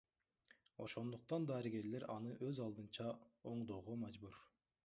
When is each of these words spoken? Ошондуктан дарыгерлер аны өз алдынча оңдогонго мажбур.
Ошондуктан 0.85 1.45
дарыгерлер 1.51 2.07
аны 2.15 2.33
өз 2.49 2.65
алдынча 2.65 3.07
оңдогонго 3.53 4.03
мажбур. 4.07 4.43